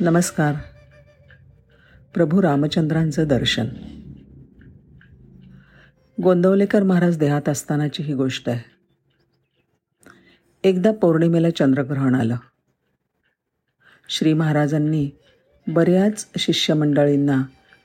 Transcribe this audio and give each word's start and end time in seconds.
नमस्कार. 0.00 0.54
प्रभू 2.14 2.42
रामचंद्रांचं 2.42 3.24
दर्शन. 3.28 3.66
गोंदवलेकर 6.22 6.82
महाराज 6.82 7.18
देहात 7.18 7.48
असतानाची 7.48 8.02
ही 8.02 8.14
गोष्ट 8.14 8.48
आहे. 8.48 8.62
एकदा 10.64 10.92
पौर्णिमेला 10.92 11.50
चंद्रग्रहण 11.50 12.14
आलं. 12.14 12.36
श्री 14.08 14.32
महाराजांनी 14.32 15.10
बऱ्याच 15.66 16.28
शिष्यमंडळींना 16.38 17.42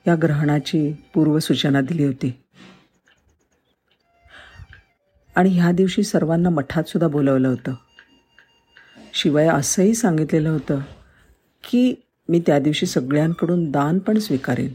या 0.08 0.16
ग्रहणाची 0.16 0.94
पूर्वसूचना 1.14 1.82
दिली 1.82 2.06
होती. 2.06 2.44
आणि 5.36 5.50
ह्या 5.50 5.72
दिवशी 5.72 6.04
सर्वांना 6.04 6.50
मठात 6.50 6.84
सुद्धा 6.84 7.08
बोलवलं 7.08 7.48
होतं. 7.48 7.74
शिवाय 9.14 9.48
असंही 9.48 9.94
सांगितलेलं 9.94 10.50
होतं 10.50 10.82
की 11.70 11.94
मी 12.30 12.42
त्या 12.46 12.60
दिवशी 12.60 12.86
सगळ्यांकडून 12.86 13.72
दान 13.72 14.00
पण 14.00 14.18
स्वीकारेन. 14.18 14.74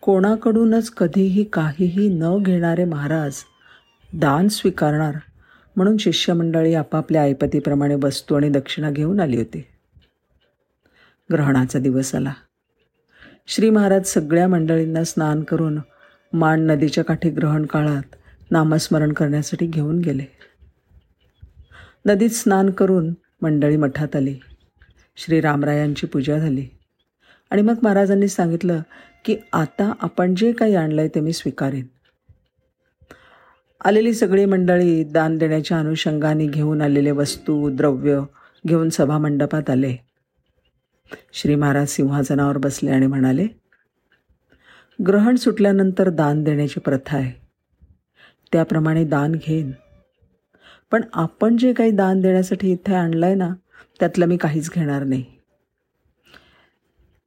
कोणाकडूनच 0.00 0.90
कधीही 0.90 1.44
काहीही 1.44 2.08
न 2.08 2.42
घेणारे 2.42 2.84
महाराज 2.84 3.34
दान 4.14 4.48
स्वीकारणार 4.48 5.14
म्हणून 5.76 5.96
शिष्यमंडळी 5.96 6.74
आपापल्या 6.74 7.22
ऐपतीप्रमाणे 7.22 7.94
वस्तू 7.94 8.34
आणि 8.34 8.48
दक्षिणा 8.48 8.90
घेऊन 8.90 9.20
आली 9.20 9.36
होती. 9.36 9.64
ग्रहणाचा 11.32 11.78
दिवस 11.78 12.14
आला. 12.14 12.32
श्री 13.46 13.70
महाराज 13.70 14.06
सगळ्या 14.06 14.48
मंडळींना 14.48 15.04
स्नान 15.04 15.42
करून 15.42 15.78
मान 16.32 16.66
नदीच्या 16.66 17.04
काठी 17.04 17.30
ग्रहण 17.30 17.66
काळात 17.66 18.16
नामस्मरण 18.50 19.12
करण्यासाठी 19.12 19.66
घेऊन 19.66 19.98
गेले. 19.98 20.24
नदीत 22.06 22.30
स्नान 22.30 22.70
करून 22.70 23.14
मंडळी 23.42 23.76
मठात 23.76 24.16
आली. 24.16 24.38
श्री 25.16 25.40
रामरायांची 25.40 26.06
पूजा 26.06 26.38
झाली. 26.38 26.66
आणि 27.50 27.62
मग 27.62 27.74
महाराजांनी 27.82 28.28
सांगितलं 28.28 28.82
की 29.24 29.36
आता 29.52 29.92
आपण 30.00 30.34
जे 30.34 30.52
काही 30.52 30.74
आणलं 30.74 31.00
आहे 31.00 31.10
ते 31.14 31.20
मी 31.20 31.32
स्वीकारेन. 31.32 31.86
आलेली 33.84 34.14
सगळी 34.14 34.44
मंडळी 34.44 35.04
दान 35.04 35.38
देण्याच्या 35.38 35.78
अनुषंगाने 35.78 36.46
घेऊन 36.46 36.82
आलेले 36.82 37.10
वस्तू 37.10 37.70
द्रव्य 37.70 38.20
घेऊन 38.66 38.88
सभामंडपात 38.88 39.70
आले. 39.70 39.96
श्री 41.32 41.54
महाराज 41.54 41.88
सिंहासनावर 41.88 42.58
बसले 42.58 42.90
आणि 42.90 43.06
म्हणाले 43.06 43.46
ग्रहण 45.06 45.36
सुटल्यानंतर 45.36 46.08
दान 46.08 46.44
देण्याची 46.44 46.80
प्रथा 46.80 47.16
आहे. 47.16 47.46
त्याप्रमाणे 48.52 49.04
दान 49.04 49.32
घेईन. 49.32 49.72
पण 50.90 51.04
आपण 51.12 51.56
जे 51.56 51.72
काही 51.72 51.90
दान 51.90 52.20
देण्यासाठी 52.20 52.72
इथे 52.72 52.94
आणलं 52.94 53.26
आहे 53.26 53.34
ना 53.34 53.54
त्यातलं 54.00 54.26
मी 54.26 54.36
काहीच 54.36 54.70
घेणार 54.74 55.04
नाही. 55.04 55.24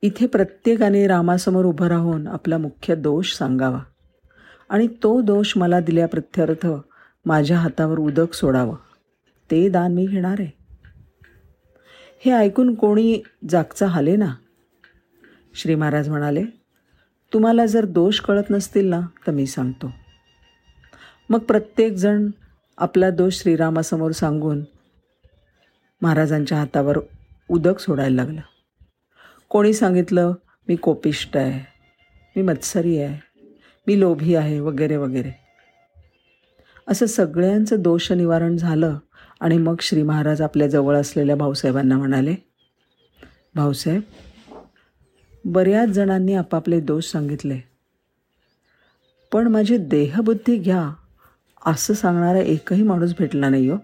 इथे 0.02 0.28
प्रत्येकाने 0.28 1.08
रामासमोर 1.08 1.66
उभं 1.66 1.88
राहून 1.88 2.28
आपला 2.28 2.58
मुख्य 2.58 2.96
दोष 2.96 3.34
सांगावा. 3.34 3.80
आणि 4.70 4.88
तो 4.88 5.22
दोष 5.22 5.54
मला 5.56 5.80
दिल्या 5.80 6.08
प्रत्यर्थ 6.08 6.68
माझ्या 7.26 7.58
हातावर 7.58 7.98
उदक 8.00 8.34
सोडावं. 8.34 8.76
ते 9.52 9.70
दान 9.70 9.94
मी 9.94 10.08
घेणार 10.08 10.36
आहे. 10.40 10.58
हे 12.26 12.32
ऐकून 12.32 12.76
कोणी 12.76 13.22
जागचा 13.50 13.88
हाले 13.88 14.16
ना? 14.16 14.36
श्री 15.54 15.76
महाराज 15.76 16.10
म्हणाले 16.10 16.44
तुम्हाला 17.34 17.66
जर 17.66 17.86
दोष 17.86 18.20
कळत 18.20 18.44
नसतील 18.50 18.90
ना 18.90 19.02
तर 19.28 19.32
मी 19.32 19.46
सांगतो. 19.46 19.92
मग 21.30 21.40
प्रत्येकजण 21.40 22.30
आपला 22.78 23.10
दोष 23.10 23.34
श्रीरामासमोर 23.34 24.12
सांगून 24.12 24.64
महाराजांच्या 26.02 26.58
हातावर 26.58 26.98
उदक 27.50 27.80
सोडायला 27.80 28.16
लागलं. 28.16 28.42
कोणी 29.50 29.74
सांगितलं 29.74 30.34
मी 30.68 30.76
कोपिष्ट 30.76 31.38
आहे. 31.38 31.66
मी 32.36 32.42
मत्सरी 32.42 32.98
आहे. 32.98 33.20
मी 33.88 34.00
लोभी 34.00 34.36
आहे 34.36 34.60
वगैरे 34.60 34.96
वगैरे. 34.96 35.32
असं 36.88 37.06
सगळ्यांचं 37.06 37.82
दोष 37.82 38.12
निवारण 38.12 38.58
झालं 38.58 38.98
आणि 39.40 39.58
मग 39.58 39.76
श्री 39.82 40.04
महाराज 40.04 40.42
आपल्या 40.42 40.68
जवळ 40.68 40.96
असलेल्या 40.96 41.36
भाऊसाहेबांना 41.36 41.98
म्हणाले 41.98 42.36
भाऊसाहेब 43.56 44.02
बऱ्याच 45.46 45.90
जणांनी 45.90 46.34
आपापले 46.34 46.80
दोष 46.80 47.06
सांगितले. 47.06 47.60
पण 49.32 49.48
माझी 49.48 49.78
देहबुद्धी 49.78 50.58
घ्या. 50.58 50.94
असं 51.66 51.94
सांगणारा 51.94 52.40
एकही 52.40 52.84
माणूस 52.84 53.14
भेटला 53.20 53.50
नाही 53.50 53.70
हो. 53.70 53.78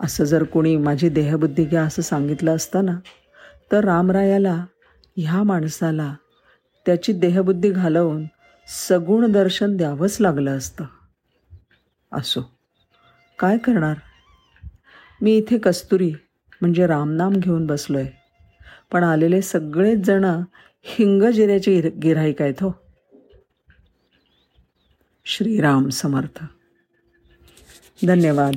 असं 0.00 0.24
जर 0.24 0.42
कोणी 0.42 0.76
माझी 0.76 1.08
देहबुद्धी 1.08 1.64
घ्या 1.64 1.82
असं 1.82 2.02
सांगितलं 2.02 2.56
असतं 2.56 2.84
ना 2.84 2.98
तर 3.72 3.84
रामरायाला 3.84 4.64
ह्या 5.16 5.42
माणसाला 5.42 6.14
त्याची 6.86 7.12
देहबुद्धी 7.12 7.70
घालवून 7.70 8.24
सगुण 8.68 9.32
दर्शन 9.32 9.76
द्यावंच 9.76 10.16
लागलं 10.20 10.56
असतं. 10.56 10.84
असो 12.12 12.40
काय 13.38 13.58
करणार? 13.58 13.94
मी 15.20 15.36
इथे 15.36 15.58
कस्तुरी 15.58 16.12
म्हणजे 16.60 16.86
रामनाम 16.86 17.32
घेऊन 17.32 17.66
बसलो 17.66 17.98
आहे 17.98 18.10
पण 18.92 19.04
आलेले 19.04 19.42
सगळेच 19.42 19.98
जण 19.98 20.24
हिंगजिऱ्याचे 20.84 21.80
गिराईक 22.02 22.42
आहेत 22.42 22.62
हो. 22.62 22.72
श्रीराम 25.24 25.88
समर्थ. 25.88 26.44
धन्यवाद. 28.06 28.54